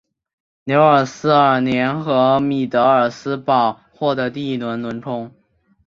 [0.63, 5.31] 纽卡斯尔联和米德尔斯堡获得第一轮轮空。